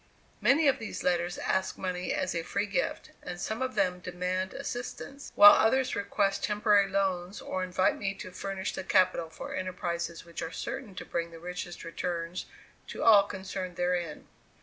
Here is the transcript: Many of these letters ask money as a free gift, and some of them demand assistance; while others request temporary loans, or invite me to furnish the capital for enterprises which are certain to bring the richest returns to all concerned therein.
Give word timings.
Many 0.41 0.67
of 0.67 0.79
these 0.79 1.03
letters 1.03 1.37
ask 1.37 1.77
money 1.77 2.11
as 2.11 2.33
a 2.33 2.41
free 2.41 2.65
gift, 2.65 3.11
and 3.21 3.39
some 3.39 3.61
of 3.61 3.75
them 3.75 3.99
demand 3.99 4.51
assistance; 4.51 5.31
while 5.35 5.51
others 5.51 5.95
request 5.95 6.43
temporary 6.43 6.89
loans, 6.89 7.39
or 7.39 7.63
invite 7.63 7.99
me 7.99 8.15
to 8.15 8.31
furnish 8.31 8.73
the 8.73 8.83
capital 8.83 9.29
for 9.29 9.53
enterprises 9.53 10.25
which 10.25 10.41
are 10.41 10.49
certain 10.51 10.95
to 10.95 11.05
bring 11.05 11.29
the 11.29 11.37
richest 11.37 11.83
returns 11.83 12.47
to 12.87 13.03
all 13.03 13.21
concerned 13.27 13.75
therein. 13.75 14.27